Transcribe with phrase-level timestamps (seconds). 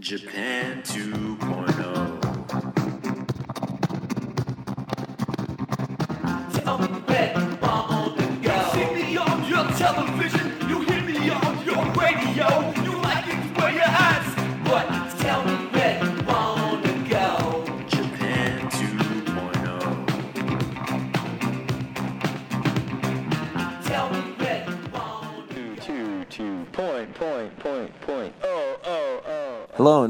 [0.00, 0.92] Japan oh.
[0.92, 2.27] 2.0.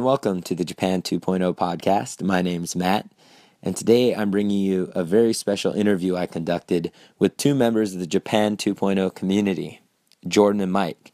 [0.09, 2.23] welcome to the Japan 2.0 podcast.
[2.23, 3.11] My name's Matt,
[3.63, 8.01] and today I'm bringing you a very special interview I conducted with two members of
[8.01, 9.83] the Japan 2.0 community,
[10.27, 11.13] Jordan and Mike.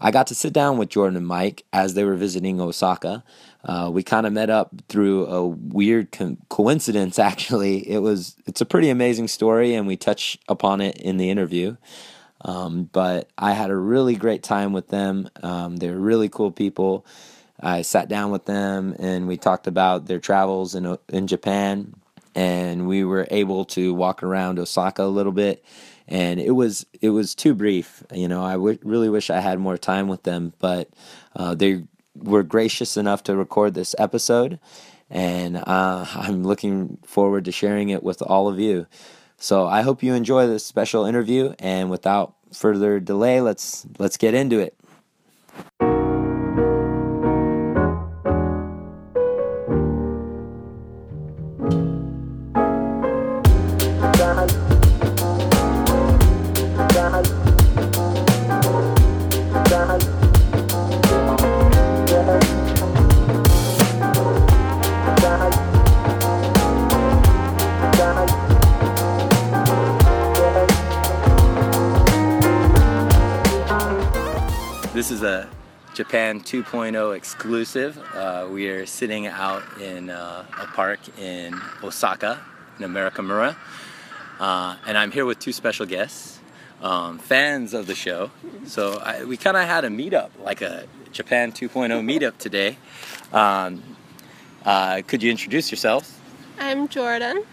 [0.00, 3.22] I got to sit down with Jordan and Mike as they were visiting Osaka.
[3.66, 7.18] Uh, we kind of met up through a weird co- coincidence.
[7.18, 11.28] Actually, it was it's a pretty amazing story, and we touch upon it in the
[11.28, 11.76] interview.
[12.40, 15.28] Um, but I had a really great time with them.
[15.42, 17.04] Um, they're really cool people.
[17.62, 21.94] I sat down with them and we talked about their travels in in Japan,
[22.34, 25.64] and we were able to walk around Osaka a little bit.
[26.08, 28.02] And it was it was too brief.
[28.12, 30.90] You know, I w- really wish I had more time with them, but
[31.36, 31.84] uh, they
[32.16, 34.58] were gracious enough to record this episode,
[35.08, 38.86] and uh, I'm looking forward to sharing it with all of you.
[39.38, 44.34] So I hope you enjoy this special interview, and without further delay, let's let's get
[44.34, 44.76] into it.
[76.40, 77.98] Japan 2.0 exclusive.
[78.14, 82.40] Uh, we are sitting out in uh, a park in Osaka,
[82.78, 83.54] in Amerikamura.
[84.40, 86.40] Uh, and I'm here with two special guests,
[86.80, 88.30] um, fans of the show.
[88.64, 92.78] So I, we kind of had a meetup, like a Japan 2.0 meetup today.
[93.30, 93.82] Um,
[94.64, 96.16] uh, could you introduce yourselves?
[96.58, 97.44] I'm Jordan.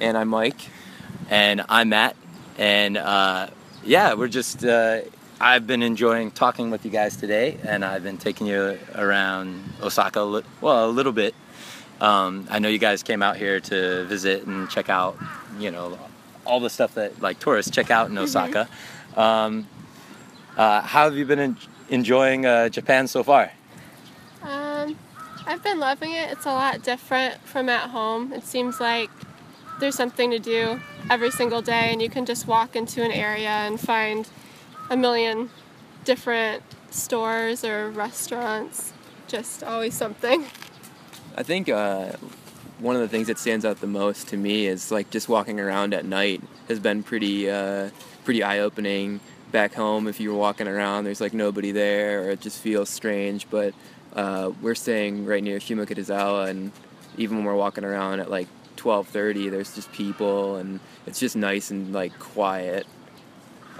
[0.00, 0.60] And I'm Mike.
[1.30, 2.14] And I'm Matt.
[2.58, 3.48] And uh,
[3.82, 5.00] yeah, we're just, uh,
[5.40, 10.20] I've been enjoying talking with you guys today, and I've been taking you around Osaka,
[10.20, 11.34] a li- well, a little bit.
[12.00, 15.18] Um, I know you guys came out here to visit and check out,
[15.58, 15.98] you know,
[16.44, 18.68] all the stuff that like tourists check out in Osaka.
[19.16, 19.66] Um,
[20.56, 21.56] uh, how have you been en-
[21.88, 23.50] enjoying uh, Japan so far?
[24.42, 24.96] Um,
[25.46, 26.30] I've been loving it.
[26.30, 28.32] It's a lot different from at home.
[28.32, 29.10] It seems like
[29.80, 30.80] there's something to do
[31.10, 34.28] every single day, and you can just walk into an area and find
[34.90, 35.50] a million
[36.04, 38.92] different stores or restaurants.
[39.26, 40.44] Just always something.
[41.36, 42.12] I think uh,
[42.78, 45.58] one of the things that stands out the most to me is like just walking
[45.58, 47.90] around at night has been pretty uh,
[48.24, 49.20] pretty eye opening.
[49.52, 53.48] Back home, if you're walking around, there's like nobody there, or it just feels strange.
[53.48, 53.72] But
[54.12, 56.72] uh, we're staying right near Shimokitazawa, and
[57.16, 61.70] even when we're walking around at like 12:30, there's just people, and it's just nice
[61.70, 62.86] and like quiet.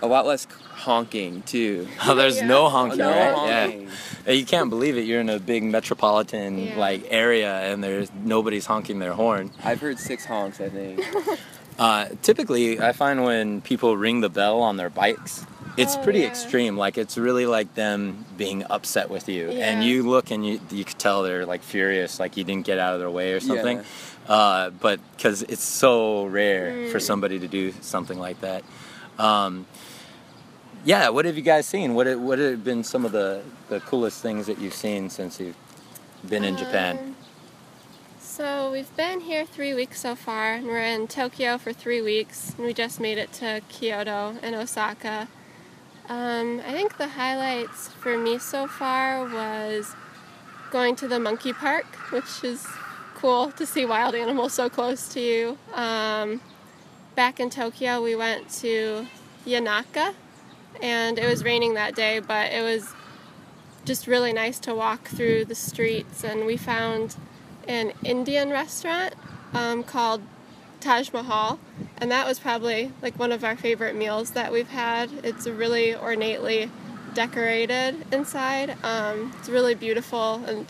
[0.04, 0.46] A lot less
[0.84, 1.88] honking too.
[2.06, 2.46] Oh, there's Yeah.
[2.46, 3.34] no honking, No right?
[3.34, 3.88] honking.
[4.26, 4.32] Yeah.
[4.32, 5.02] You can't believe it.
[5.06, 6.78] You're in a big metropolitan Yeah.
[6.78, 9.50] like area, and there's nobody's honking their horn.
[9.62, 10.60] I've heard six honks.
[10.60, 11.00] I think.
[11.76, 15.44] Uh, typically, I find when people ring the bell on their bikes,
[15.76, 16.28] it's Oh, pretty yeah.
[16.28, 16.76] extreme.
[16.76, 20.84] Like it's really like them being upset with you, and you look and you you
[20.84, 23.78] could tell they're like furious, like you didn't get out of their way or something.
[23.78, 24.32] Yeah.
[24.32, 27.02] Uh, but because it's so rare for Mm.
[27.10, 28.62] somebody to do something like that.
[29.18, 29.66] Um,
[30.84, 31.94] yeah, what have you guys seen?
[31.94, 35.56] What what have been some of the, the coolest things that you've seen since you've
[36.28, 36.98] been in Japan?
[36.98, 37.16] Um,
[38.18, 42.54] So we've been here three weeks so far, and we're in Tokyo for three weeks,
[42.56, 45.28] and we just made it to Kyoto and Osaka.
[46.08, 49.94] Um, I think the highlights for me so far was
[50.70, 52.66] going to the monkey park, which is
[53.14, 55.56] cool to see wild animals so close to you.
[55.72, 56.40] Um,
[57.14, 59.06] back in Tokyo, we went to
[59.46, 60.14] Yanaka,
[60.82, 62.92] and it was raining that day, but it was
[63.84, 67.16] just really nice to walk through the streets and we found
[67.68, 69.14] an Indian restaurant
[69.52, 70.22] um, called
[70.80, 71.58] Taj Mahal
[71.98, 75.10] and that was probably like one of our favorite meals that we've had.
[75.22, 76.70] It's really ornately
[77.14, 78.76] decorated inside.
[78.82, 80.66] Um, it's really beautiful and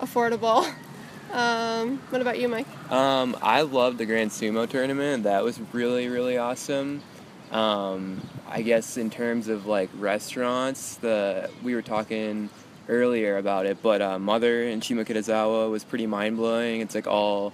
[0.00, 0.70] affordable.
[1.32, 2.66] Um, what about you, Mike?
[2.92, 5.24] Um, I loved the Grand Sumo tournament.
[5.24, 7.02] That was really, really awesome.
[7.52, 12.48] Um, I guess in terms of like restaurants, the we were talking
[12.88, 16.80] earlier about it, but uh, Mother in Shimokitazawa was pretty mind blowing.
[16.80, 17.52] It's like all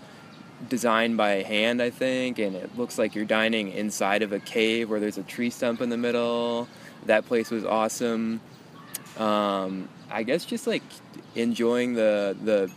[0.68, 4.88] designed by hand, I think, and it looks like you're dining inside of a cave
[4.88, 6.68] where there's a tree stump in the middle.
[7.06, 8.40] That place was awesome.
[9.16, 10.82] Um, I guess just like
[11.34, 12.70] enjoying the the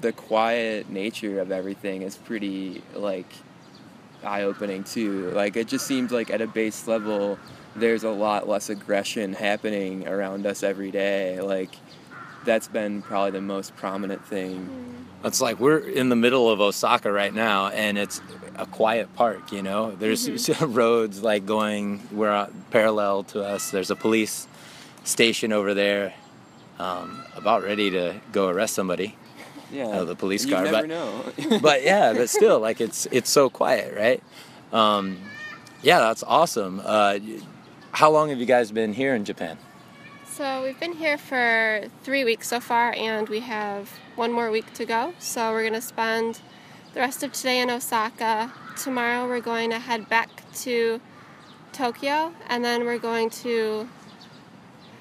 [0.00, 3.30] the quiet nature of everything is pretty like
[4.24, 5.30] eye opening too.
[5.30, 7.38] Like it just seems like at a base level
[7.74, 11.40] there's a lot less aggression happening around us every day.
[11.40, 11.70] Like
[12.44, 15.06] that's been probably the most prominent thing.
[15.24, 18.20] It's like we're in the middle of Osaka right now, and it's
[18.56, 19.52] a quiet park.
[19.52, 23.70] You know, there's roads like going we're uh, parallel to us.
[23.70, 24.48] There's a police
[25.04, 26.14] station over there,
[26.78, 29.16] um, about ready to go arrest somebody.
[29.72, 30.00] Yeah.
[30.00, 31.58] Of the police you car, never but- know.
[31.62, 34.22] but yeah, but still, like it's it's so quiet, right?
[34.72, 35.18] Um,
[35.82, 36.80] yeah, that's awesome.
[36.84, 37.18] Uh,
[37.92, 39.58] how long have you guys been here in Japan?
[40.26, 44.72] So we've been here for three weeks so far, and we have one more week
[44.74, 45.14] to go.
[45.18, 46.40] So we're gonna spend
[46.94, 48.52] the rest of today in Osaka.
[48.76, 50.30] Tomorrow we're going to head back
[50.60, 51.00] to
[51.72, 53.88] Tokyo, and then we're going to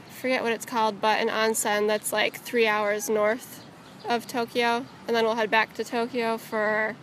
[0.09, 3.60] forget what it's called, but an onsen that's like three hours north
[4.07, 6.95] of Tokyo, and then we'll head back to Tokyo for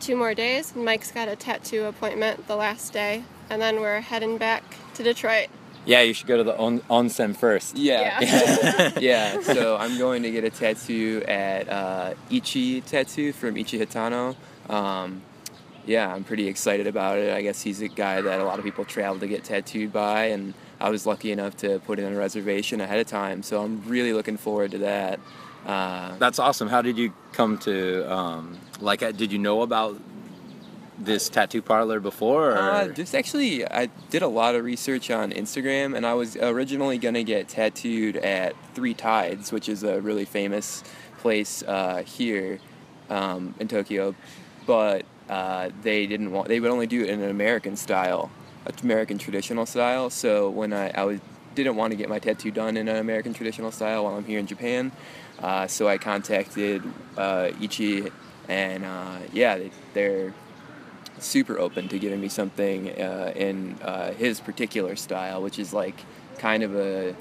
[0.00, 0.74] two more days.
[0.74, 4.62] Mike's got a tattoo appointment the last day, and then we're heading back
[4.94, 5.48] to Detroit.
[5.84, 7.76] Yeah, you should go to the on- onsen first.
[7.76, 8.20] Yeah.
[8.20, 8.90] Yeah.
[8.98, 14.34] yeah, so I'm going to get a tattoo at uh, Ichi Tattoo from Ichi Hitano.
[14.68, 15.22] Um,
[15.86, 17.32] yeah, I'm pretty excited about it.
[17.32, 20.24] I guess he's a guy that a lot of people travel to get tattooed by,
[20.26, 23.82] and I was lucky enough to put in a reservation ahead of time, so I'm
[23.86, 25.20] really looking forward to that.
[25.66, 26.68] Uh, That's awesome.
[26.68, 29.02] How did you come to um, like?
[29.02, 30.00] uh, Did you know about
[30.98, 32.52] this tattoo parlor before?
[32.52, 32.56] Or?
[32.58, 36.98] Uh, just actually, I did a lot of research on Instagram, and I was originally
[36.98, 40.84] gonna get tattooed at Three Tides, which is a really famous
[41.18, 42.60] place uh, here
[43.10, 44.14] um, in Tokyo,
[44.66, 46.48] but uh, they didn't want.
[46.48, 48.30] They would only do it in an American style,
[48.82, 50.10] American traditional style.
[50.10, 51.20] So when I, I was
[51.56, 54.38] didn't want to get my tattoo done in an American traditional style while I'm here
[54.38, 54.92] in Japan,
[55.40, 56.82] uh, so I contacted
[57.16, 58.12] uh, Ichi,
[58.48, 60.34] and uh, yeah, they, they're
[61.18, 65.98] super open to giving me something uh, in uh, his particular style, which is like
[66.38, 67.16] kind of a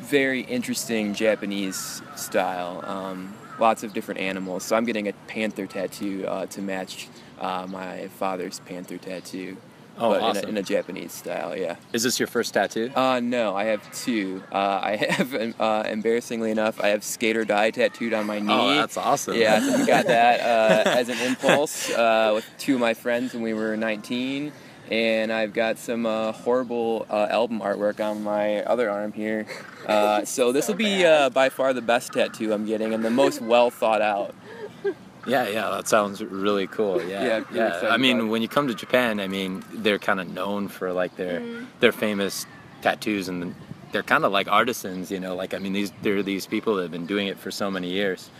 [0.00, 2.84] very interesting Japanese style.
[2.84, 4.64] Um, lots of different animals.
[4.64, 7.08] So I'm getting a panther tattoo uh, to match
[7.40, 9.56] my father's panther tattoo.
[9.98, 10.44] Oh, but awesome.
[10.44, 11.76] in, a, in a Japanese style, yeah.
[11.92, 12.90] Is this your first tattoo?
[12.94, 14.42] Uh, no, I have two.
[14.52, 18.52] Uh, I have, uh, embarrassingly enough, I have skater die tattooed on my knee.
[18.52, 19.36] oh, that's awesome.
[19.36, 20.40] Yeah, so we got that
[20.86, 24.52] uh, as an impulse uh, with two of my friends when we were 19.
[24.90, 29.46] And I've got some uh, horrible uh, album artwork on my other arm here.
[29.86, 33.10] Uh, so this will be uh, by far the best tattoo I'm getting and the
[33.10, 34.34] most well thought out.
[35.26, 37.02] Yeah, yeah, that sounds really cool.
[37.08, 40.20] Yeah, Yeah, pretty excited I mean, when you come to Japan, I mean, they're kind
[40.20, 41.42] of known for like their
[41.80, 42.46] their famous
[42.82, 43.54] tattoos, and
[43.92, 45.34] they're kind of like artisans, you know.
[45.34, 47.70] Like, I mean, these there are these people that have been doing it for so
[47.70, 48.30] many years.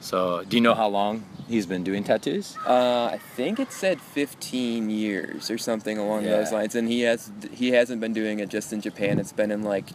[0.00, 2.56] So, do you know how long he's been doing tattoos?
[2.64, 6.36] Uh, I think it said 15 years or something along Yeah.
[6.36, 9.18] those lines, and he has he hasn't been doing it just in Japan.
[9.18, 9.86] It's been in like,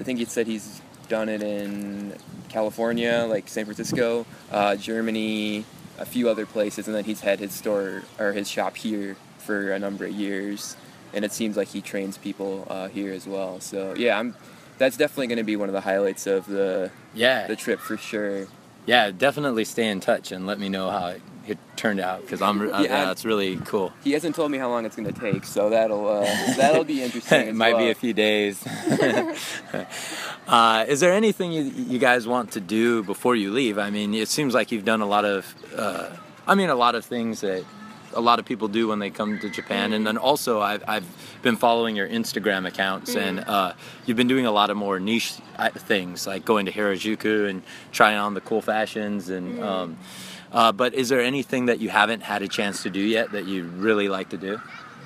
[0.00, 2.14] I think he said he's done it in
[2.48, 5.64] California, like San Francisco, uh, Germany,
[6.00, 9.70] a few other places, and then he's had his store or his shop here for
[9.72, 10.76] a number of years,
[11.14, 13.60] and it seems like he trains people uh, here as well.
[13.60, 14.34] So yeah, I'm.
[14.78, 17.98] That's definitely going to be one of the highlights of the Yeah, the trip for
[17.98, 18.46] sure.
[18.86, 22.42] yeah, definitely stay in touch and let me know how it, it turned out because
[22.42, 23.92] I'm uh, Yeah, yeah, I- that's really cool.
[24.04, 26.24] He hasn't told me how long it's going to take, so that'll uh,
[26.56, 27.48] that'll be interesting.
[27.48, 28.64] it might be a few days.
[30.48, 33.78] uh, is there anything you, you guys want to do before you leave?
[33.78, 36.10] I mean, it seems like you've done a lot of, uh,
[36.46, 37.64] I mean, a lot of things that
[38.12, 39.92] a lot of people do when they come to Japan.
[39.92, 41.04] And then also, I've, I've
[41.42, 45.34] been following your Instagram accounts, and uh, you've been doing a lot of more niche
[45.56, 49.28] uh, things, like going to Harajuku and trying on the cool fashions.
[49.28, 49.98] And um,
[50.52, 53.46] uh, but is there anything that you haven't had a chance to do yet that
[53.46, 54.60] you really like to do?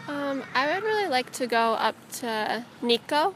[0.08, 3.34] Um, I would really like to go up to Nikko.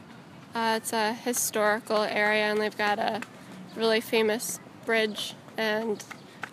[0.53, 3.21] Uh, it's a historical area, and they've got a
[3.75, 6.03] really famous bridge and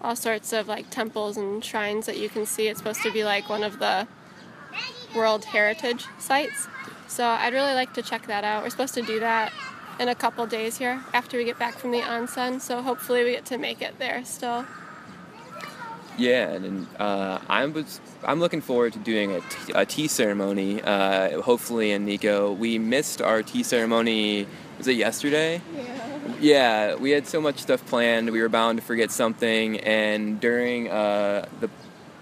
[0.03, 2.69] all sorts of like temples and shrines that you can see.
[2.69, 4.07] It's supposed to be like one of the
[5.15, 6.69] World Heritage sites.
[7.09, 8.63] So I'd really like to check that out.
[8.63, 9.53] We're supposed to do that
[9.99, 12.61] in a couple days here after we get back from the onsen.
[12.61, 14.67] So hopefully we get to make it there still.
[16.19, 19.43] Yeah, and uh, I'm was I'm looking forward to doing
[19.75, 20.81] a tea, ceremony.
[20.83, 24.47] Uh, hopefully in Nikko, we missed our tea ceremony.
[24.79, 25.61] Was it yesterday?
[25.75, 26.35] Yeah.
[26.41, 28.31] yeah, we had so much stuff planned.
[28.31, 31.69] We were bound to forget something, and during uh, the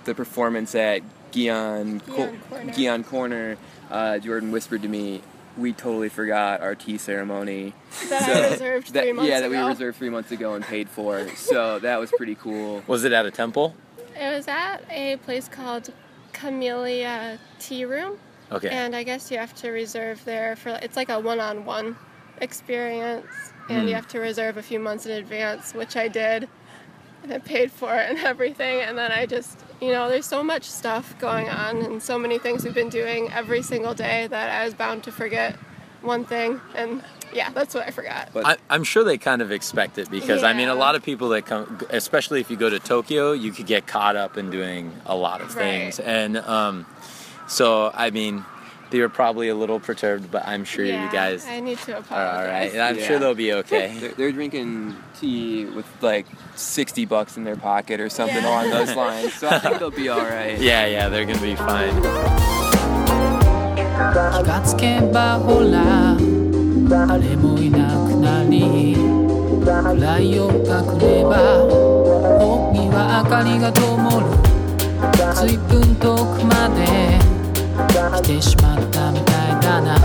[0.04, 2.72] the performance at Gion Gion Corner.
[2.72, 3.56] Gion Corner,
[3.90, 5.22] uh, Jordan whispered to me,
[5.56, 7.74] "We totally forgot our tea ceremony."
[8.08, 10.64] That I So- reserved that- three months yeah, that we reserved three months ago and
[10.64, 11.28] paid for.
[11.36, 12.82] So that was pretty cool.
[12.88, 13.74] Was it at a temple?
[14.14, 15.92] It was at a place called
[16.32, 18.18] Camellia Tea Room,
[18.52, 18.68] Okay.
[18.68, 20.78] and I guess you have to reserve there for.
[20.82, 21.96] It's like a one-on-one
[22.40, 23.26] experience,
[23.68, 23.88] and hmm.
[23.88, 26.48] you have to reserve a few months in advance, which I did,
[27.22, 28.80] and I paid for it and everything.
[28.80, 32.38] And then I just, you know, there's so much stuff going on and so many
[32.38, 35.56] things we've been doing every single day that I was bound to forget
[36.04, 38.28] one thing, and yeah, that's what I forgot.
[38.32, 41.02] But I, I'm sure they kind of expect it because I mean, a lot of
[41.02, 44.50] people that come, especially if you go to Tokyo, you could get caught up in
[44.50, 46.08] doing a lot of things, Right.
[46.08, 46.86] and um,
[47.48, 48.44] so I mean,
[48.90, 51.98] they were probably a little perturbed, but I'm sure yeah, you guys I need to
[51.98, 52.38] apologize.
[52.38, 53.06] all right, and I'm Yeah.
[53.06, 53.96] sure they'll be okay.
[53.98, 58.48] they're, they're drinking tea with like 60 bucks in their pocket or something Yeah.
[58.48, 59.32] along those lines.
[59.34, 60.58] So I think they'll be all right.
[60.60, 62.63] yeah, yeah, they're gonna be fine.
[63.94, 66.16] 気がつけばほら
[66.88, 68.96] 誰もいなくなり
[69.94, 74.26] 暗い夜が来れば奥には明かりが灯る。
[75.34, 77.18] 随分遠くまで
[78.18, 79.96] 来てしまったみたいだな。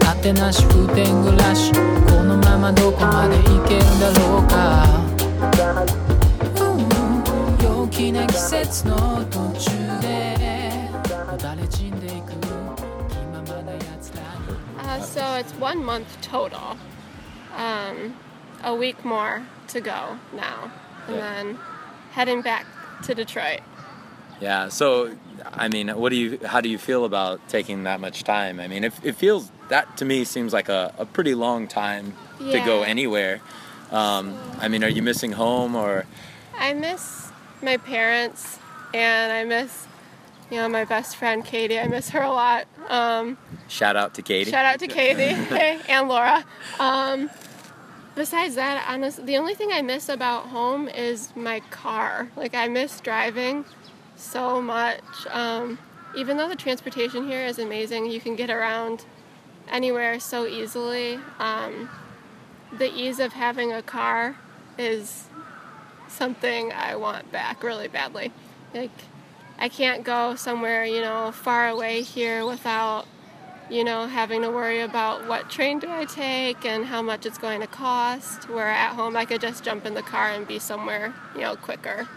[0.00, 4.86] 果てなし風天暮らしこのままどこまで行けるだろうか。
[7.62, 9.89] 陽気な季節の途中。
[15.10, 16.76] So it's one month total.
[17.56, 18.16] Um,
[18.62, 20.70] a week more to go now,
[21.06, 21.22] and Yeah.
[21.22, 21.58] then
[22.12, 22.66] heading back
[23.04, 23.60] to Detroit.
[24.40, 24.68] Yeah.
[24.68, 25.16] So,
[25.52, 26.38] I mean, what do you?
[26.46, 28.60] How do you feel about taking that much time?
[28.60, 32.14] I mean, it, it feels that to me seems like a, a pretty long time
[32.38, 33.40] to go anywhere.
[33.90, 36.06] Um, I mean, are you missing home or?
[36.58, 37.30] I miss
[37.62, 38.58] my parents,
[38.94, 39.86] and I miss,
[40.50, 41.78] you know, my best friend Katie.
[41.78, 42.66] I miss her a lot.
[42.88, 43.36] Um,
[43.70, 44.50] Shout out to Katie.
[44.50, 45.22] Shout out to Katie
[45.88, 46.44] and Laura.
[46.80, 47.30] Um,
[48.16, 52.28] besides that, honestly, the only thing I miss about home is my car.
[52.34, 53.64] Like I miss driving
[54.16, 55.00] so much.
[55.30, 55.78] Um,
[56.16, 59.06] even though the transportation here is amazing, you can get around
[59.68, 61.20] anywhere so easily.
[61.38, 61.88] Um,
[62.76, 64.36] the ease of having a car
[64.78, 65.28] is
[66.08, 68.32] something I want back really badly.
[68.74, 68.90] Like
[69.60, 73.06] I can't go somewhere, you know, far away here without
[73.70, 77.38] you know, having to worry about what train do I take and how much it's
[77.38, 78.48] going to cost.
[78.48, 81.56] Where at home, I could just jump in the car and be somewhere, you know,
[81.56, 82.08] quicker.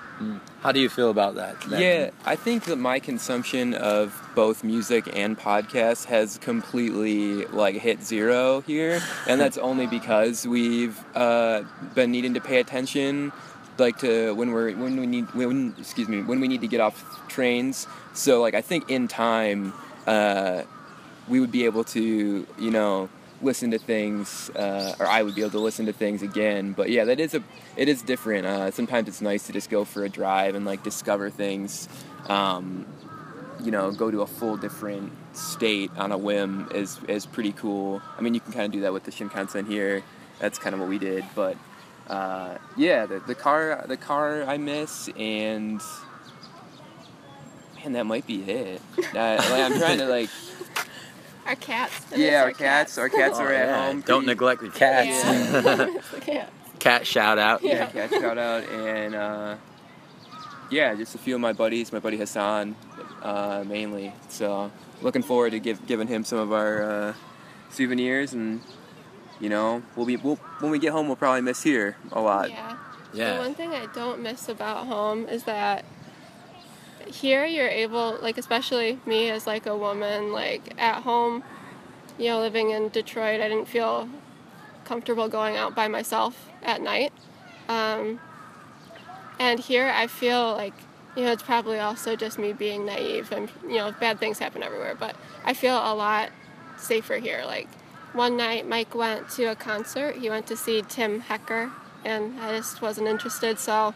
[0.62, 1.60] How do you feel about that?
[1.62, 7.76] That- Yeah, I think that my consumption of both music and podcasts has completely like
[7.76, 11.64] hit zero here, and that's only because we've uh,
[11.96, 13.32] been needing to pay attention,
[13.78, 16.80] like to when we're when we need when excuse me when we need to get
[16.80, 17.88] off trains.
[18.14, 19.74] So like I think in time,
[20.08, 20.62] uh,
[21.28, 23.10] we would be able to you know
[23.44, 26.74] listen to things, uh, or I would be able to listen to things again.
[26.74, 27.44] But yeah, that is a
[27.76, 28.46] it is different.
[28.46, 31.88] Uh, sometimes it's nice to just go for a drive and like discover things.
[32.28, 32.86] Um,
[33.62, 38.02] you know, go to a full different state on a whim is is pretty cool.
[38.18, 40.04] I mean, you can kind of do that with the Shinkansen here.
[40.40, 41.24] That's kind of what we did.
[41.36, 41.58] But
[42.08, 45.82] uh, yeah, the, the car the car I miss and.
[47.84, 48.82] Man, that might be it.
[49.14, 50.30] Like, I'm trying to like
[51.46, 52.06] Our cats.
[52.12, 53.86] I yeah, our cats, our cats Oh, are at yeah.
[53.88, 54.02] home.
[54.02, 55.08] Don't pretty- neglect the cats.
[55.08, 55.88] Yeah.
[55.96, 56.52] It's the cats.
[56.80, 57.64] Cat shout out.
[57.64, 57.86] Yeah.
[57.88, 59.56] cat shout out and uh,
[60.70, 62.76] yeah, just a few of my buddies, my buddy Hassan
[63.22, 64.14] uh, mainly.
[64.30, 64.72] So
[65.02, 67.14] looking forward to give, giving him some of our uh,
[67.72, 68.62] souvenirs and
[69.40, 72.50] you know we'll be we'll, when we get home we'll probably miss here a lot.
[72.50, 72.78] Yeah.
[73.14, 73.34] Yeah.
[73.36, 75.86] The one thing I don't miss about home is that
[77.08, 81.44] here you're able, like especially me as like a woman, like at home,
[82.18, 84.10] you know, living in Detroit, I didn't feel
[84.86, 87.12] comfortable going out by myself at night.
[87.68, 88.20] Um,
[89.40, 90.74] and here I feel like,
[91.16, 94.64] you know, it's probably also just me being naive and, you know, bad things happen
[94.64, 96.30] everywhere, but I feel a lot
[96.78, 97.44] safer here.
[97.46, 97.68] Like
[98.14, 101.72] one night Mike went to a concert, he went to see Tim Hecker,
[102.06, 103.94] and I just wasn't interested, so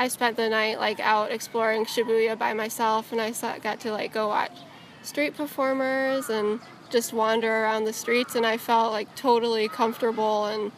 [0.00, 3.92] I spent the night like out exploring Shibuya by myself, and I saw, got to
[3.92, 4.56] like go watch
[5.02, 10.72] street performers and just wander around the streets, and I felt like totally comfortable, and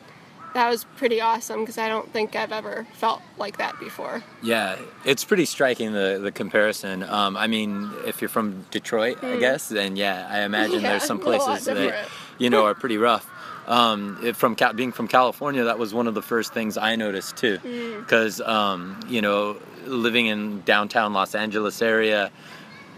[0.55, 4.25] that was pretty awesome because I don't think I've ever felt like that before.
[4.43, 7.05] Yeah, it's pretty striking the the comparison.
[7.05, 10.81] Um, I mean, if you're from Detroit, I guess, then yeah, I imagine.
[10.81, 13.31] Yeah, there's some places that you know are pretty rough.
[13.67, 17.37] Um, it, from being from California, that was one of the first things I noticed
[17.37, 17.59] too,
[18.01, 22.31] because um, you know, living in downtown Los Angeles area,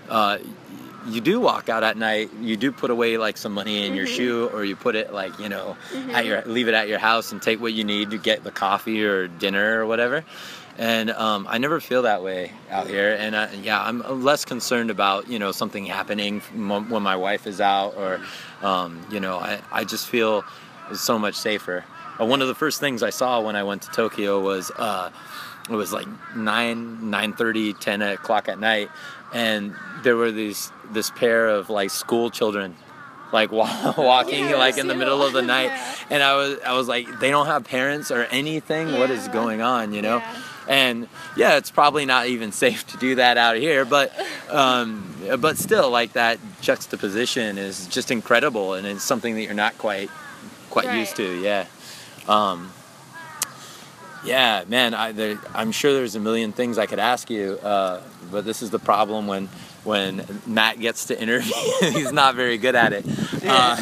[0.09, 0.39] uh,
[1.07, 2.31] you do walk out at night.
[2.41, 5.39] You do put away like some money in your shoe, or you put it like
[5.39, 5.77] you know,
[6.13, 8.51] at your leave it at your house and take what you need to get the
[8.51, 10.25] coffee or dinner or whatever.
[10.77, 13.17] And um, I never feel that way out here.
[13.19, 17.61] And uh, yeah, I'm less concerned about you know something happening when my wife is
[17.61, 18.21] out, or
[18.63, 20.45] um, you know, I, I just feel
[20.95, 21.85] so much safer.
[22.21, 25.11] Uh, one of the first things I saw when I went to Tokyo was uh,
[25.71, 28.91] it was like 9 9.30 10 o'clock at night
[29.33, 32.77] and there were these this pair of like school children
[33.33, 35.95] like walking Yeah, like in the middle of the night yeah.
[36.11, 39.63] and i was i was like they don't have parents or anything what is going
[39.63, 40.43] on you know Yeah.
[40.69, 44.13] And yeah it's probably not even safe to do that out here but
[44.51, 49.77] um but still like that juxtaposition is just incredible and it's something that you're not
[49.79, 50.11] quite
[50.71, 50.99] quite Right.
[50.99, 51.67] used to yeah
[52.29, 52.71] um
[54.25, 58.01] yeah, man, I, there, I'm sure there's a million things I could ask you, uh,
[58.31, 59.49] but this is the problem when
[59.85, 61.53] when Matt gets to interview.
[61.81, 63.05] He's not very good at it.
[63.47, 63.77] Uh,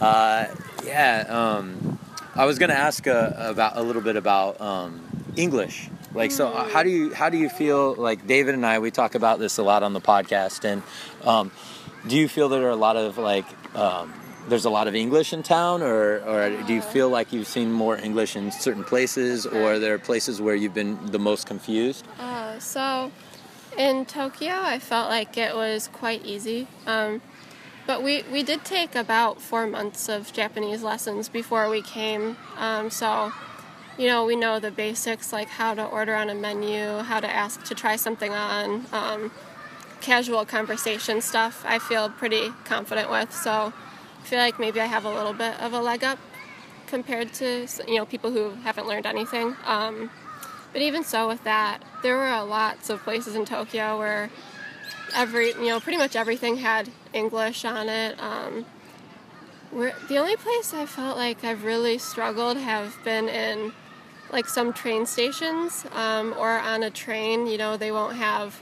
[0.00, 0.46] uh,
[0.86, 1.98] yeah, um,
[2.36, 5.03] I was gonna ask uh, about a little bit about um,
[5.36, 5.88] English.
[6.14, 7.94] Like, so uh, how do you how do you feel?
[7.94, 10.82] Like David and I, we talk about this a lot on the podcast, and
[11.26, 11.50] um,
[12.06, 14.12] do you feel there are a lot of like um,
[14.48, 17.72] there's a lot of English in town, or or do you feel like you've seen
[17.72, 22.06] more English in certain places, or there are places where you've been the most confused?
[22.20, 23.10] Uh, so
[23.76, 26.68] in Tokyo, I felt like it was quite easy.
[26.86, 27.20] Um,
[27.86, 32.36] but we, we did take about four months of Japanese lessons before we came.
[32.56, 33.32] Um, so,
[33.98, 37.30] you know, we know the basics like how to order on a menu, how to
[37.30, 39.30] ask to try something on, um,
[40.04, 43.32] casual conversation stuff, I feel pretty confident with.
[43.32, 43.72] So
[44.20, 46.18] I feel like maybe I have a little bit of a leg up
[46.86, 49.56] compared to, you know, people who haven't learned anything.
[49.64, 50.10] Um,
[50.72, 54.28] but even so, with that, there were lots of places in Tokyo where
[55.14, 58.20] every, you know, pretty much everything had English on it.
[58.20, 58.66] Um,
[59.70, 63.72] where the only place I felt like I've really struggled have been in
[64.34, 67.46] like some train stations um, or on a train.
[67.46, 68.60] You know, they won't have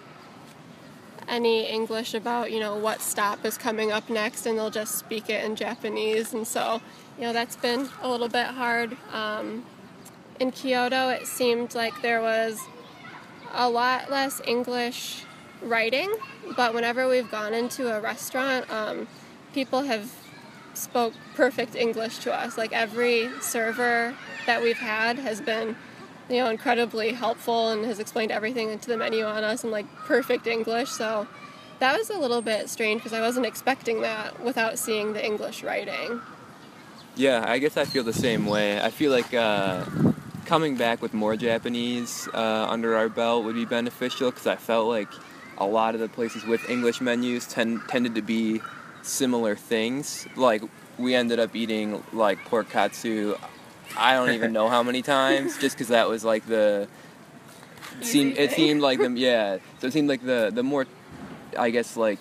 [1.27, 5.31] any English about you know what stop is coming up next, and they'll just speak
[5.31, 6.81] it in Japanese, and so
[7.17, 8.97] you know that's been a little bit hard.
[9.13, 9.65] Um,
[10.39, 12.61] in Kyoto, it seemed like there was
[13.53, 15.25] a lot less English
[15.63, 16.15] writing,
[16.55, 19.09] but whenever we've gone into a restaurant, um,
[19.55, 20.13] people have
[20.75, 22.59] spoke perfect English to us.
[22.59, 24.15] Like every server
[24.47, 25.77] that we've had has been,
[26.29, 29.87] you know, incredibly helpful and has explained everything into the menu on us in like
[30.05, 30.91] perfect English.
[30.91, 31.27] So
[31.79, 35.63] that was a little bit strange because I wasn't expecting that without seeing the English
[35.63, 36.21] writing.
[37.17, 38.81] Yeah, I guess I feel the same way.
[38.81, 39.85] I feel like uh,
[40.47, 44.89] coming back with more Japanese uh, under our belt would be beneficial because I felt
[44.89, 45.09] like
[45.59, 48.61] a lot of the places with English menus tend, tended to be
[49.03, 50.27] similar things.
[50.37, 50.63] Like
[50.99, 53.37] we ended up eating like pork katsu.
[53.97, 56.89] I don't even know how many times, just because that was like the
[58.01, 59.59] it seemed it seemed like them yeah.
[59.81, 60.87] So it seemed like the the more
[61.59, 62.19] I guess like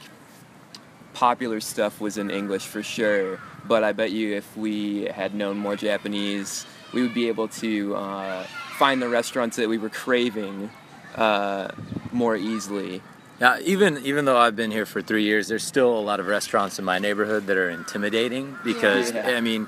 [1.14, 5.58] popular stuff was in English for sure, but I bet you if we had known
[5.58, 8.44] more Japanese, we would be able to uh,
[8.78, 10.70] find the restaurants that we were craving
[11.16, 11.70] uh,
[12.12, 13.02] more easily.
[13.40, 16.28] Yeah, even even though I've been here for three years, there's still a lot of
[16.28, 19.30] restaurants in my neighborhood that are intimidating because Yeah.
[19.32, 19.68] I mean,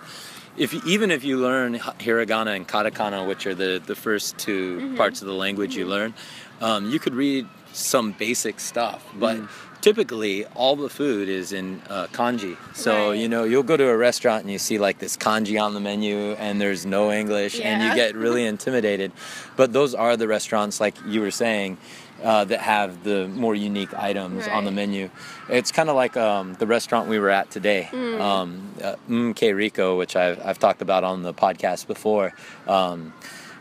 [0.58, 4.96] if you, even if you learn hiragana and katakana, which are the the first 2
[4.96, 6.14] parts of the language you learn,
[6.62, 9.38] um, you could read some basic stuff, but.
[9.84, 12.56] Typically, all the food is in uh, kanji.
[12.74, 13.20] So, Right.
[13.20, 15.82] you know, you'll go to a restaurant and you see like this kanji on the
[15.82, 19.12] menu and there's no English and you get really intimidated.
[19.58, 21.80] But those are the restaurants, like you were saying,
[22.24, 25.10] uh, that have the more unique items on the menu.
[25.50, 29.98] It's kind of like um, the restaurant we were at today, um, uh, Mk Rico,
[29.98, 32.34] which I've, I've talked about on the podcast before.
[32.68, 33.14] Um,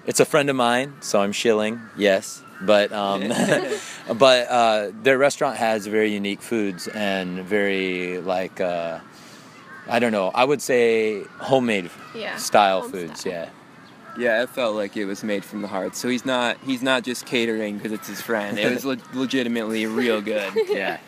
[0.06, 2.42] it's a friend of mine, so I'm shilling, yes.
[2.60, 3.28] But um,
[4.14, 9.00] but uh, their restaurant has very unique foods and very like uh,
[9.88, 10.30] I don't know.
[10.32, 13.20] I would say homemade Yeah, style home foods.
[13.20, 13.32] style.
[13.32, 13.48] Yeah.
[14.18, 15.96] Yeah, it felt like it was made from the heart.
[15.96, 18.58] So he's not he's not just catering because it's his friend.
[18.58, 20.52] It was le- legitimately real good.
[20.68, 20.98] yeah.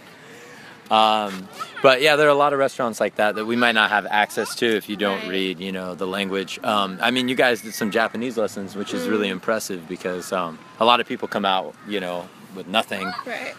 [0.90, 1.48] Um,
[1.82, 4.04] but yeah, there are a lot of restaurants like that that we might not have
[4.06, 5.28] access to if you don't Right.
[5.30, 6.58] read, you know, the language.
[6.62, 10.58] Um, I mean, you guys did some Japanese lessons, which is really impressive because um,
[10.78, 13.10] a lot of people come out, you know, with nothing.
[13.26, 13.54] Right.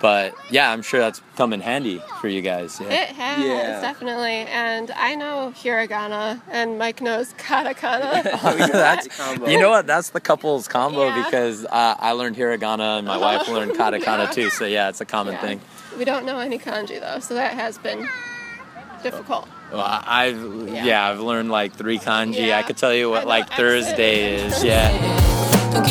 [0.00, 2.78] But yeah, I'm sure that's come in handy for you guys.
[2.80, 2.88] Yeah.
[2.92, 3.80] It has Yeah.
[3.80, 8.22] definitely, and I know hiragana, and Mike knows katakana.
[8.72, 9.48] that's, combo.
[9.48, 9.86] you know what?
[9.86, 11.24] That's the couple's combo Yeah.
[11.24, 14.50] because uh, I learned hiragana and my wife learned katakana too.
[14.50, 15.40] So yeah, it's a common Yeah.
[15.40, 15.60] thing.
[15.96, 18.06] We don't know any kanji though, so that has been
[19.02, 19.48] difficult.
[19.72, 20.84] Well, I- I've yeah.
[20.84, 21.08] Yeah.
[21.10, 22.48] I've learned like three kanji.
[22.48, 22.58] Yeah.
[22.58, 23.56] I could tell you what know like exit.
[23.56, 24.62] Thursday is.
[24.62, 24.92] Yeah.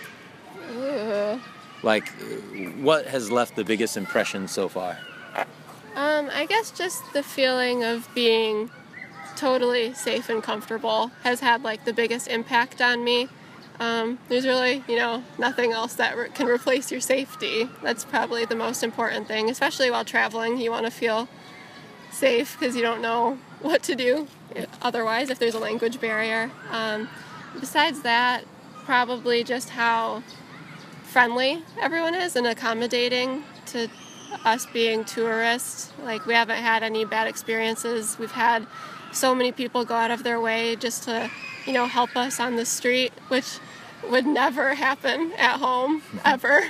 [1.83, 2.09] Like,
[2.79, 4.97] what has left the biggest impression so far?
[5.95, 8.69] Um, I guess just the feeling of being
[9.35, 13.27] totally safe and comfortable has had like the biggest impact on me.
[13.79, 17.67] Um, there's really, you know, nothing else that re- can replace your safety.
[17.81, 20.59] That's probably the most important thing, especially while traveling.
[20.59, 21.27] You want to feel
[22.11, 24.27] safe because you don't know what to do
[24.81, 26.51] otherwise if there's a language barrier.
[26.69, 27.09] Um,
[27.59, 28.45] besides that,
[28.85, 30.23] probably just how
[31.11, 33.89] friendly everyone is and accommodating to
[34.45, 35.91] us being tourists.
[36.03, 38.17] Like, we haven't had any bad experiences.
[38.17, 38.65] We've had
[39.11, 41.29] so many people go out of their way just to,
[41.65, 43.59] you know, help us on the street, which
[44.09, 46.63] would never happen at home, ever.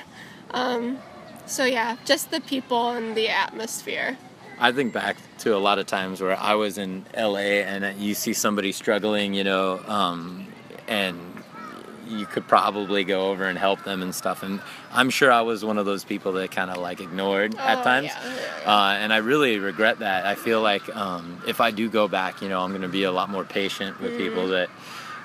[0.49, 0.97] Um,
[1.45, 4.17] so, yeah, just the people and the atmosphere.
[4.58, 8.15] I think back to a lot of times where I was in LA and you
[8.15, 10.47] see somebody struggling, you know, um,
[10.88, 11.31] and
[12.12, 14.43] you could probably go over and help them and stuff.
[14.43, 14.60] And
[14.91, 17.84] I'm sure I was one of those people that kind of like ignored at Oh,
[17.84, 18.08] times.
[18.08, 20.26] yeah, yeah, Uh, and I really regret that.
[20.26, 23.04] I feel like um, if I do go back, you know, I'm going to be
[23.04, 24.67] a lot more patient with people Mm-hmm.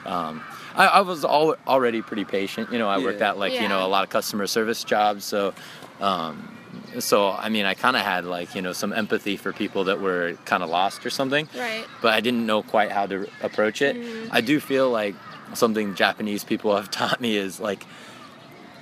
[0.04, 0.10] that.
[0.10, 0.42] Um,
[0.76, 2.70] I, I was al- already pretty patient.
[2.72, 5.54] You know, I worked at like you know a lot of customer service jobs, so
[6.00, 6.54] um,
[6.98, 10.00] so I mean I kind of had like you know some empathy for people that
[10.00, 11.86] were kind of lost or something, Right.
[12.02, 13.96] but I didn't know quite how to approach it.
[13.96, 14.28] Mm-hmm.
[14.30, 15.14] I do feel like
[15.54, 17.84] something Japanese people have taught me is like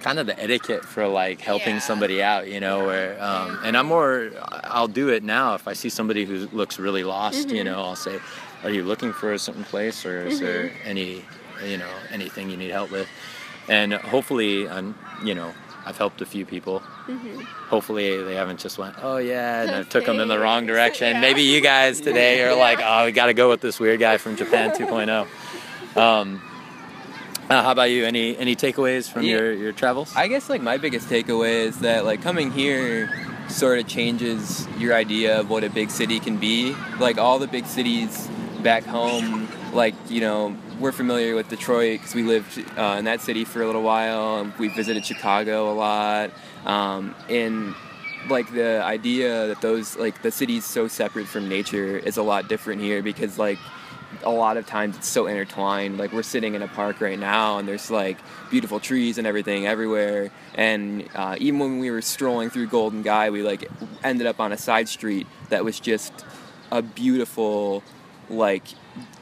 [0.01, 1.81] kind of the etiquette for like helping Yeah.
[1.81, 4.31] somebody out, you know, where um, and I'm more
[4.65, 7.57] I'll do it now if I see somebody who looks really lost, Mm-hmm.
[7.57, 8.19] you know, I'll say,
[8.65, 11.25] "Are you looking for a certain place or is there any,
[11.65, 13.09] you know, anything you need help with?"
[13.69, 15.55] And hopefully, I'm, you know,
[15.87, 16.81] I've helped a few people.
[17.07, 17.41] Mm-hmm.
[17.69, 21.09] Hopefully, they haven't just went, "Oh yeah," and I took them in the wrong direction.
[21.15, 21.21] Yeah.
[21.21, 24.19] Maybe you guys today are like, "Oh, we got to go with this weird guy
[24.19, 25.27] from Japan 2.0."
[25.97, 26.43] Um,
[27.55, 28.05] uh, how about you?
[28.05, 29.37] Any any takeaways from Yeah.
[29.37, 30.13] your your travels?
[30.17, 33.11] I guess like my biggest takeaway is that like coming here
[33.49, 36.75] sort of changes your idea of what a big city can be.
[36.99, 38.29] Like all the big cities
[38.63, 43.21] back home, like you know, we're familiar with Detroit because we lived uh, in that
[43.21, 44.51] city for a little while.
[44.59, 46.31] We visited Chicago a lot,
[46.67, 47.75] um, and
[48.29, 52.49] like the idea that those like the city's so separate from nature is a lot
[52.49, 53.59] different here because like
[54.25, 55.99] a lot of times it's so intertwined.
[55.99, 58.19] Like we're sitting in a park right now, and there's like
[58.51, 60.31] beautiful trees and everything everywhere.
[60.55, 63.71] And uh, even when we were strolling through Golden Gai, we like
[64.03, 66.13] ended up on a side street that was just
[66.71, 67.83] a beautiful,
[68.29, 68.65] like,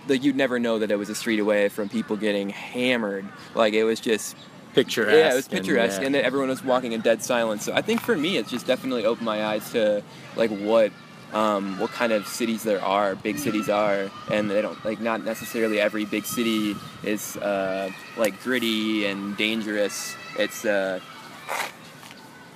[0.08, 3.26] like you'd never know that it was a street away from people getting hammered.
[3.54, 4.36] Like it was just
[4.74, 5.12] Picturesque.
[5.12, 6.06] yeah, it was and, picturesque, yeah.
[6.06, 7.64] and, everyone was walking in dead silence.
[7.64, 10.02] So I think for me, it's just definitely opened my eyes to
[10.34, 10.92] like what
[11.32, 15.24] um, what kind of cities there are, big cities are, and they don't like not
[15.24, 20.14] necessarily every big city is uh, like gritty and dangerous.
[20.38, 21.00] It's uh,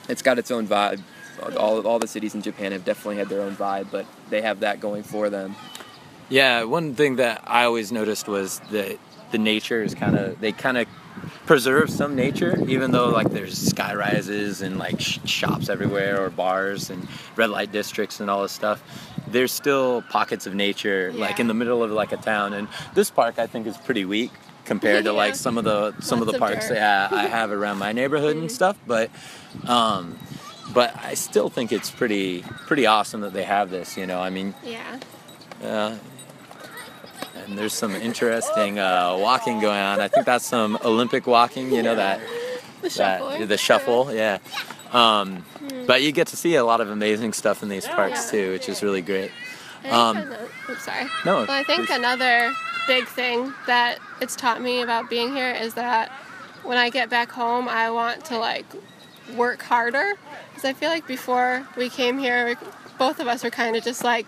[0.09, 1.03] it's got its own vibe.
[1.59, 4.61] All all the cities in Japan have definitely had their own vibe, but they have
[4.61, 5.57] that going for them.
[6.29, 8.99] Yeah, one thing that I always noticed was that
[9.31, 10.87] the nature is kind of they kind of
[11.47, 16.29] preserve some nature, even though like there's sky rises and like sh- shops everywhere or
[16.31, 17.07] bars and
[17.37, 18.83] red light districts and all this stuff.
[19.29, 23.11] There's still pockets of nature like in the middle of like a town, and this
[23.11, 24.31] park I think is pretty weak
[24.65, 26.75] compared to like some of the some of the Lots of parks dirt.
[26.75, 28.77] that I have around my neighborhood and stuff.
[28.87, 29.11] But
[29.67, 30.19] um,
[30.75, 33.97] but I still think it's pretty pretty awesome that they have this.
[33.97, 34.99] You know, I mean, Yeah.
[35.63, 35.97] uh,
[37.47, 40.01] and there's some interesting uh, walking going on.
[40.01, 41.73] I think that's some Olympic walking.
[41.73, 42.21] You know that
[42.83, 43.47] The that shuffling.
[43.49, 44.39] the shuffle, yeah.
[44.93, 45.45] Um,
[45.87, 48.31] but you get to see a lot of amazing stuff in these parks Yeah.
[48.31, 49.31] too, which is really great.
[49.81, 50.37] I think Um, ano-
[50.71, 51.07] oops, sorry.
[51.25, 51.97] No, Well, I think please.
[51.97, 52.53] another
[52.87, 56.11] big thing that it's taught me about being here is that
[56.63, 58.67] when I get back home, I want to like
[59.35, 60.15] work harder
[60.51, 62.55] because I feel like before we came here, we,
[62.99, 64.27] both of us were kind of just like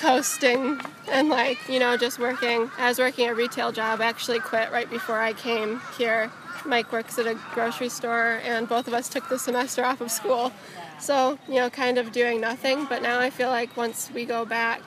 [0.00, 2.70] coasting and like you know just working.
[2.78, 4.00] I was working a retail job.
[4.00, 6.30] I actually quit right before I came here.
[6.64, 10.10] Mike works at a grocery store, and both of us took the semester off of
[10.10, 10.52] school.
[10.98, 12.86] So you know, kind of doing nothing.
[12.86, 14.80] But now I feel like once we go back,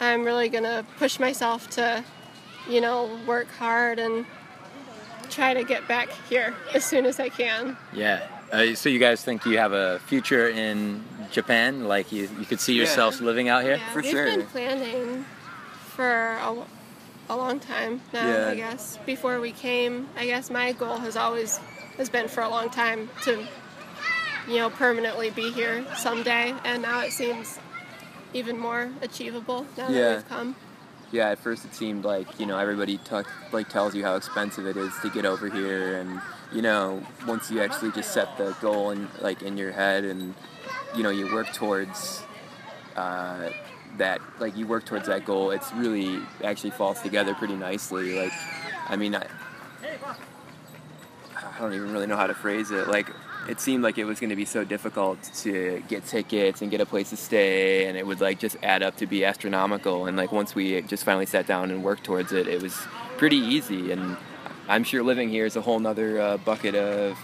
[0.00, 2.04] I'm really gonna push myself to,
[2.68, 4.26] you know, work hard and
[5.30, 7.76] try to get back here as soon as I can.
[7.92, 8.26] Yeah.
[8.52, 11.88] Uh, so you guys think you have a future in Japan?
[11.88, 12.82] Like you, you could see Yeah.
[12.84, 13.76] yourselves living out here?
[13.76, 14.24] Yeah, For we've sure.
[14.26, 15.24] been planning
[15.96, 16.54] for a,
[17.30, 18.28] a long time now.
[18.28, 18.48] Yeah.
[18.48, 21.58] I guess before we came, I guess my goal has always
[21.96, 23.46] has been for a long time to,
[24.46, 27.58] you know, permanently be here someday, and now it seems
[28.34, 30.00] even more achievable now Yeah.
[30.00, 30.56] that we've come.
[31.10, 34.66] yeah, at first it seemed like you know everybody talk, like tells you how expensive
[34.66, 36.20] it is to get over here, and
[36.52, 40.34] you know once you actually just set the goal in like in your head, and
[40.96, 42.22] you know you work towards
[42.96, 43.50] uh,
[43.98, 48.18] that, like you work towards that goal, it's really actually falls together pretty nicely.
[48.18, 48.32] Like,
[48.88, 49.26] I mean, I,
[51.36, 52.88] I don't even really know how to phrase it.
[52.88, 53.10] Like,
[53.48, 56.80] it seemed like it was going to be so difficult to get tickets and get
[56.80, 60.06] a place to stay, and it would like just add up to be astronomical.
[60.06, 62.74] And like once we just finally sat down and worked towards it, it was
[63.18, 63.92] pretty easy.
[63.92, 64.16] And
[64.68, 67.18] I'm sure living here is a whole nother uh, bucket of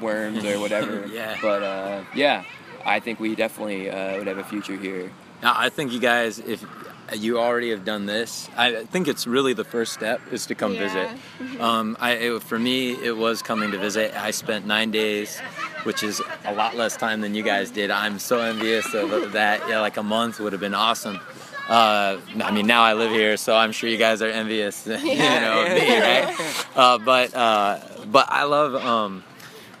[0.00, 1.06] worms or whatever.
[1.12, 1.36] Yeah.
[1.40, 2.44] But uh, yeah,
[2.84, 5.10] I think we definitely uh, would have a future here.
[5.42, 6.64] Now, I think you guys, if
[7.12, 10.72] you already have done this, I think it's really the first step is to come
[10.74, 10.88] Yeah.
[10.88, 11.60] visit.
[11.60, 14.14] Um, I, it, for me, it was coming to visit.
[14.16, 15.38] I spent nine days,
[15.82, 17.90] which is a lot less time than you guys did.
[17.90, 19.68] I'm so envious of that.
[19.68, 21.20] Yeah, like a month would have been awesome.
[21.68, 24.94] Uh, I mean, now I live here, so I'm sure you guys are envious, you
[24.94, 26.66] know, of me, right?
[26.76, 29.24] Uh, but uh, but I love um,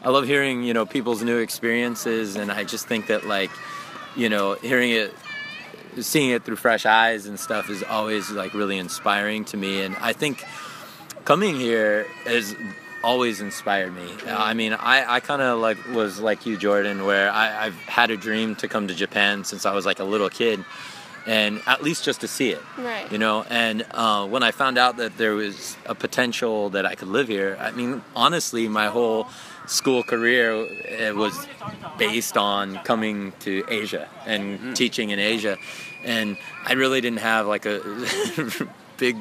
[0.02, 3.50] I love hearing you know people's new experiences, and I just think that like
[4.16, 5.14] you know hearing it
[6.00, 9.94] seeing it through fresh eyes and stuff is always like really inspiring to me and
[10.00, 10.44] i think
[11.24, 12.56] coming here has
[13.02, 17.30] always inspired me i mean i, I kind of like was like you jordan where
[17.30, 20.30] I, i've had a dream to come to japan since i was like a little
[20.30, 20.64] kid
[21.26, 23.10] and at least just to see it Right.
[23.12, 23.44] you know?
[23.48, 27.28] And uh, when i found out that there was a potential that i could live
[27.28, 29.26] here i mean honestly my whole
[29.66, 30.52] school career
[31.08, 31.34] it was
[31.98, 35.56] based on coming to asia and teaching in asia.
[36.04, 37.80] And i really didn't have like a
[38.98, 39.16] big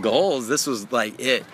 [0.00, 0.48] goals.
[0.48, 1.44] This was like it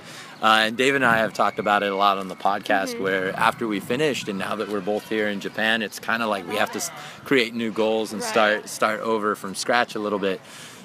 [0.42, 2.98] uh, and David and I have talked about it a lot on the podcast.
[3.00, 6.29] Where after we finished, and now that we're both here in Japan, it's kind of
[6.29, 6.81] like we have to
[7.24, 8.31] create new goals and Right.
[8.31, 10.40] start start over from scratch a little bit,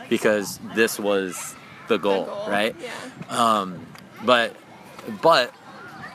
[0.10, 1.56] because this was
[1.88, 2.76] the goal, The goal, right?
[2.82, 2.92] Yeah.
[3.30, 3.86] Um,
[4.26, 4.56] but
[5.22, 5.54] but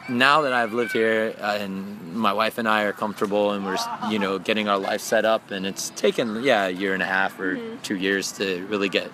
[0.08, 3.78] now that I've lived here uh, and my wife and I are comfortable and we're
[4.10, 7.06] you know getting our life set up and it's taken yeah a year and a
[7.06, 9.12] half or two years to really get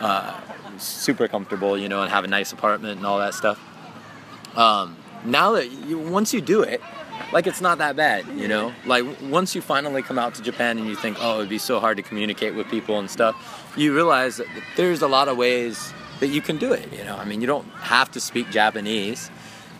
[0.00, 0.34] uh,
[0.80, 3.58] super comfortable you know and have a nice apartment and all that stuff.
[4.56, 6.80] Um, now that you once you do it,
[7.32, 8.72] like it's not that bad, you know.
[8.86, 11.80] Like once you finally come out to Japan and you think, oh, it'd be so
[11.80, 15.92] hard to communicate with people and stuff, you realize that there's a lot of ways
[16.20, 16.92] that you can do it.
[16.92, 19.30] You know, I mean, you don't have to speak Japanese.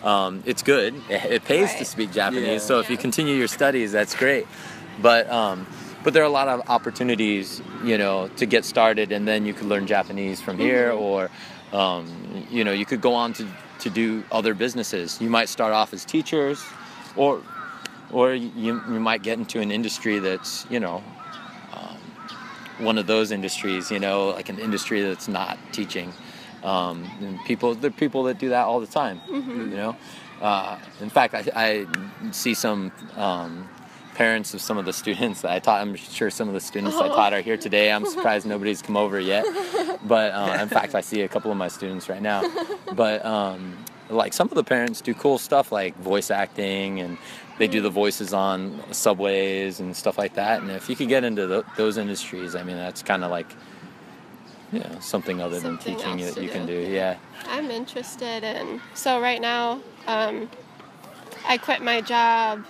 [0.02, 0.94] Um, it's good.
[1.10, 2.46] It, it pays to speak Japanese.
[2.46, 2.58] Yeah.
[2.58, 4.46] So if you continue your studies, that's great.
[5.02, 5.66] But um,
[6.02, 9.52] but there are a lot of opportunities, you know, to get started, and then you
[9.52, 11.30] could learn Japanese from here, or
[11.72, 13.46] um, you know, you could go on to
[13.80, 15.20] to do other businesses.
[15.20, 16.62] You might start off as teachers,
[17.16, 17.42] or
[18.10, 21.02] or you you might get into an industry that's you know
[21.72, 21.96] um,
[22.78, 26.12] one of those industries, you know, like an industry that's not teaching.
[26.62, 29.96] Um, and people, there are people that do that all the time, you know.
[30.42, 33.68] Uh, in fact, I, I see some um,
[34.20, 35.80] parents of some of the students that I taught.
[35.80, 37.90] I'm sure some of the students I taught are here today.
[37.90, 39.46] I'm surprised nobody's come over yet.
[40.06, 42.42] But uh, in fact, I see a couple of my students right now.
[42.92, 47.16] But um, like some of the parents do cool stuff like voice acting and
[47.56, 50.61] they do the voices on subways and stuff like that.
[50.61, 53.48] And if you could get into tho- those industries, I mean, that's kind of like,
[54.70, 56.85] know, something other Something than teaching that you can do.
[56.85, 56.92] do.
[56.92, 57.16] Yeah.
[57.46, 58.83] I'm interested in.
[58.92, 60.50] So right now, um,
[61.48, 62.66] I quit my job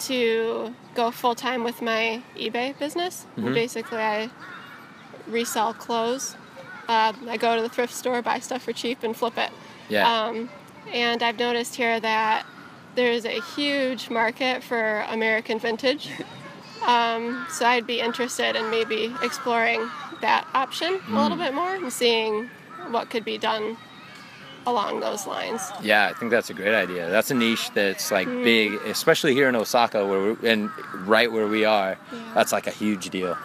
[0.00, 3.26] to go full time with my eBay business.
[3.36, 3.54] Mhm.
[3.54, 4.30] Basically, I
[5.26, 6.36] resell clothes.
[6.88, 9.50] Uh, I go to the thrift store, buy stuff for cheap, and flip it.
[9.88, 10.08] Yeah.
[10.10, 10.48] Um,
[10.92, 12.46] and I've noticed here that
[12.94, 16.10] there's a huge market for American vintage.
[16.86, 19.88] Um, so I'd be interested in maybe exploring
[20.20, 22.48] that option a little bit more and seeing
[22.90, 23.76] what could be done
[24.66, 25.62] along those lines.
[25.82, 27.08] Yeah, I think that's a great idea.
[27.10, 30.70] That's a niche that's like big, especially here in Osaka, where we're, and
[31.06, 31.96] right where we are.
[32.34, 33.36] That's like a huge deal.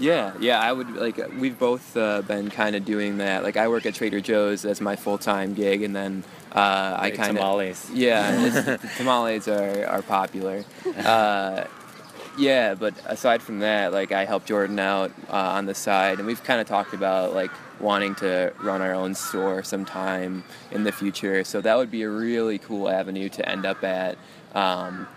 [0.00, 1.18] Yeah, yeah, I would like.
[1.38, 3.42] We've both uh, been kind of doing that.
[3.42, 6.22] Like, I work at Trader Joe's as my full time gig, and then
[6.52, 7.90] uh, I kind of tamales.
[7.92, 10.64] Yeah, tamales are are popular.
[10.96, 11.64] Uh,
[12.38, 16.26] yeah, but aside from that, like I help Jordan out uh, on the side, and
[16.26, 20.92] we've kind of talked about like wanting to run our own store sometime in the
[20.92, 21.44] future.
[21.44, 24.16] So that would be a really cool avenue to end up at.
[24.54, 25.08] Um,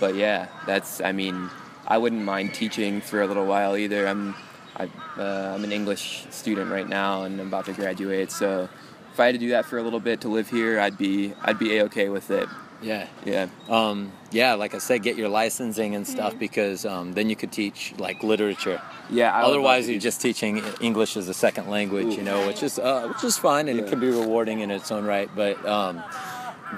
[0.00, 1.00] but yeah, that's.
[1.00, 1.50] I mean,
[1.86, 4.06] I wouldn't mind teaching for a little while either.
[4.06, 4.34] I'm,
[4.76, 4.88] I,
[5.18, 8.30] uh, I'm an English student right now, and I'm about to graduate.
[8.32, 8.68] So
[9.12, 11.34] if I had to do that for a little bit to live here, I'd be
[11.42, 12.48] I'd be a okay with it.
[12.82, 13.08] Yeah.
[13.24, 13.48] Yeah.
[13.68, 17.52] Um, yeah, like I said, get your licensing and stuff because um, then you could
[17.52, 18.80] teach like literature.
[19.10, 19.32] Yeah.
[19.34, 23.08] I Otherwise, you're just teaching English as a second language, you know, which is uh,
[23.08, 23.90] which is fine and it Yeah.
[23.90, 26.02] can be rewarding in its own right, but um,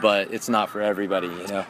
[0.01, 1.65] but it's not for everybody, you know.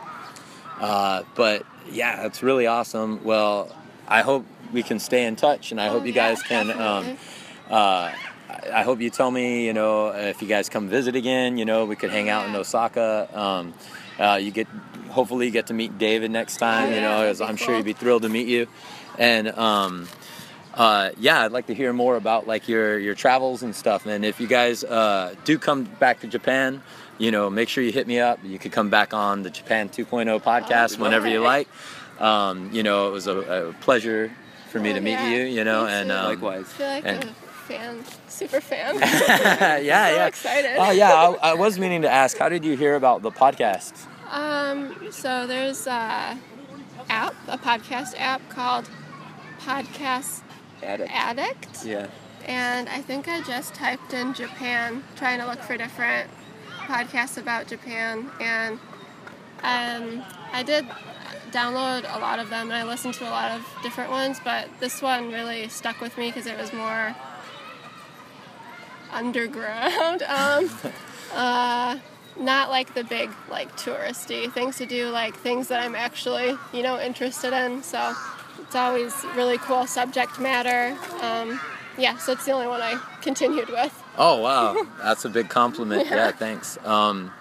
[0.80, 3.22] Uh, but yeah, it's really awesome.
[3.24, 3.74] Well,
[4.08, 6.70] I hope we can stay in touch, and I hope Oh, you yeah, guys can.
[6.70, 7.18] Um,
[7.70, 8.12] uh, I-
[8.74, 11.84] I hope you tell me, you know, if you guys come visit again, you know,
[11.86, 12.58] we could hang out in Yeah.
[12.60, 13.28] Osaka.
[14.22, 14.68] Uh, you get,
[15.10, 16.90] hopefully, you get to meet David next time.
[16.90, 17.76] Oh, you know, as I'm sure cool.
[17.76, 18.68] he'd be thrilled to meet you.
[19.18, 20.08] And um,
[20.74, 24.06] uh, yeah, I'd like to hear more about like your your travels and stuff.
[24.06, 26.82] And if you guys uh, do come back to Japan,
[27.18, 28.38] you know, make sure you hit me up.
[28.44, 31.68] You could come back on the Japan 2.0 podcast whenever you like.
[32.20, 34.30] Um, you know, it was a, a pleasure
[34.70, 35.28] for me Oh, to meet yeah.
[35.30, 35.42] you.
[35.44, 36.64] You know, Me and um, Likewise.
[36.64, 37.34] I feel like And- a
[37.68, 38.94] fan, super fan.
[39.00, 40.26] yeah, so yeah.
[40.26, 40.76] excited.
[40.78, 42.36] Oh yeah, I, I was meaning to ask.
[42.38, 43.92] How did you hear about the podcast?
[44.32, 46.38] Um, so there's a
[47.10, 48.88] app, a podcast app called
[49.60, 50.40] Podcast
[50.82, 51.10] Addict.
[51.12, 51.84] Addict.
[51.84, 52.08] Yeah.
[52.46, 56.30] And I think I just typed in Japan, trying to look for different
[56.86, 58.30] podcasts about Japan.
[58.40, 58.78] And
[59.62, 60.86] um, I did
[61.50, 64.66] download a lot of them and I listened to a lot of different ones, but
[64.80, 67.14] this one really stuck with me because it was more
[69.12, 70.22] underground.
[70.32, 70.70] Um,
[71.34, 71.98] uh,
[72.38, 76.82] not like the big, like touristy things to do, like things that I'm actually, you
[76.82, 77.82] know, interested in.
[77.82, 78.14] So
[78.60, 80.96] it's always really cool subject matter.
[81.20, 81.60] Um,
[81.98, 84.02] yeah, so it's the only one I continued with.
[84.16, 86.06] Oh wow, that's a big compliment.
[86.10, 86.78] Yeah, thanks.
[86.84, 87.32] Um,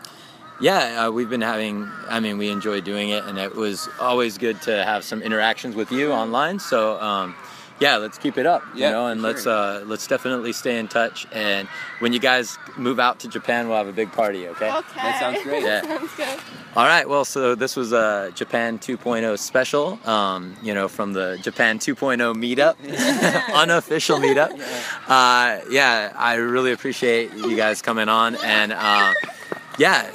[0.59, 1.89] yeah, uh, we've been having.
[2.07, 5.75] I mean, we enjoy doing it, and it was always good to have some interactions
[5.75, 6.59] with you online.
[6.59, 6.99] So.
[6.99, 7.35] Um,
[7.81, 10.87] yeah, let's keep it up, you know, and for let's uh, let's definitely stay in
[10.87, 11.25] touch.
[11.31, 11.67] And
[11.97, 14.71] when you guys move out to Japan, we'll have a big party, okay?
[14.71, 14.95] Okay.
[14.97, 15.63] That sounds great.
[15.63, 15.81] Yeah.
[15.97, 16.39] sounds good.
[16.75, 17.09] All right.
[17.09, 22.35] Well, so this was a Japan 2.0 special, um, you know, from the Japan 2.0
[22.35, 22.75] meetup,
[23.55, 24.51] unofficial meetup.
[25.07, 29.13] Uh, yeah, I really appreciate you guys coming on, and uh,
[29.77, 30.09] yeah,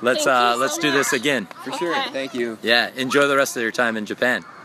[0.00, 1.46] let's uh, so let's do this again.
[1.64, 1.94] For sure.
[2.12, 2.56] Thank you.
[2.62, 4.42] Yeah, enjoy the rest of your time in Japan.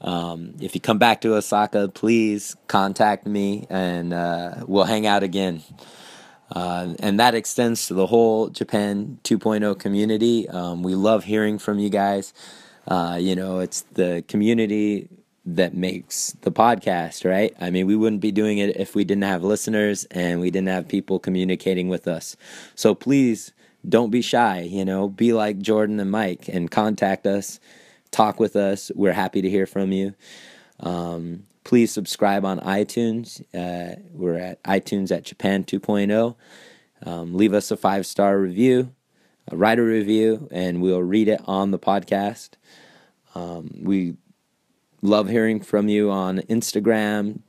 [0.00, 5.22] Um, if you come back to Osaka, please contact me and uh, we'll hang out
[5.22, 5.62] again.
[6.50, 10.48] Uh, and that extends to the whole Japan 2.0 community.
[10.48, 12.32] Um, we love hearing from you guys.
[12.88, 15.08] Uh, you know, it's the community
[15.46, 17.54] that makes the podcast, right?
[17.60, 20.68] I mean, we wouldn't be doing it if we didn't have listeners and we didn't
[20.68, 22.36] have people communicating with us.
[22.74, 23.52] So please
[23.88, 27.60] don't be shy, you know, be like Jordan and Mike and contact us,
[28.10, 28.90] talk with us.
[28.94, 30.14] We're happy to hear from you.
[30.80, 33.42] Um, please subscribe on iTunes.
[33.54, 36.34] Uh, we're at iTunes at Japan 2.0.
[37.04, 38.92] Um, leave us a five star review,
[39.50, 42.50] uh, write a review, and we'll read it on the podcast.
[43.34, 44.16] Um, we
[45.02, 47.40] love hearing from you on Instagram,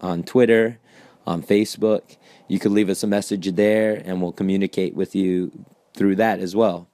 [0.00, 0.78] on Twitter,
[1.26, 2.16] on Facebook.
[2.48, 5.50] You could leave us a message there, and we'll communicate with you
[5.94, 6.88] through that as well.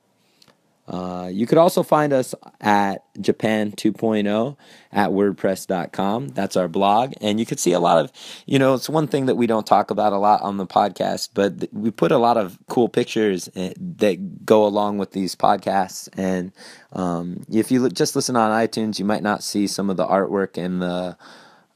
[0.88, 4.56] Uh, you could also find us at Japan 2.0
[4.90, 6.28] at WordPress.com.
[6.28, 7.12] That's our blog.
[7.20, 8.10] And you could see a lot of,
[8.46, 11.30] you know, it's one thing that we don't talk about a lot on the podcast,
[11.34, 15.36] but th- we put a lot of cool pictures eh, that go along with these
[15.36, 16.08] podcasts.
[16.16, 16.52] And
[16.94, 20.06] um, if you li- just listen on iTunes, you might not see some of the
[20.06, 21.18] artwork and the.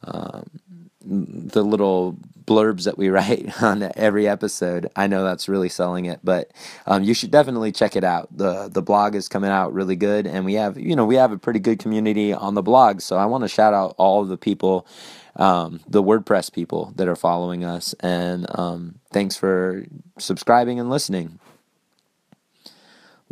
[0.04, 0.50] Um,
[1.04, 4.90] the little blurbs that we write on every episode.
[4.96, 6.50] I know that's really selling it, but
[6.86, 8.28] um, you should definitely check it out.
[8.36, 11.32] the The blog is coming out really good, and we have you know we have
[11.32, 13.00] a pretty good community on the blog.
[13.00, 14.86] So I want to shout out all the people,
[15.36, 19.84] um, the WordPress people that are following us, and um, thanks for
[20.18, 21.38] subscribing and listening.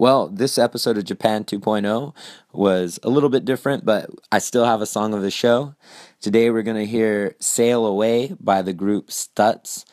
[0.01, 2.15] Well, this episode of Japan 2.0
[2.55, 5.75] was a little bit different, but I still have a song of the show.
[6.23, 9.85] Today we're going to hear Sail Away by the group STUTS.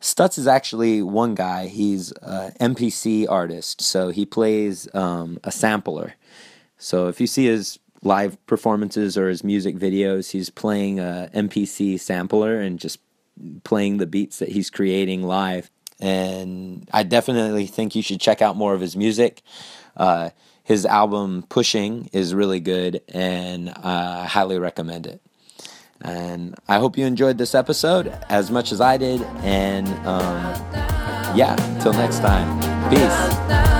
[0.00, 1.68] STUTS is actually one guy.
[1.68, 6.14] He's an MPC artist, so he plays um, a sampler.
[6.76, 12.00] So if you see his live performances or his music videos, he's playing a MPC
[12.00, 12.98] sampler and just
[13.62, 15.70] playing the beats that he's creating live
[16.02, 19.40] and I definitely think you should check out more of his music.
[19.96, 20.30] Uh,
[20.64, 25.20] his album Pushing is really good, and I highly recommend it.
[26.00, 29.22] And I hope you enjoyed this episode as much as I did.
[29.42, 30.42] And um,
[31.36, 33.71] yeah, until next time, peace.「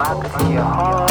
[0.00, 1.09] back to your home.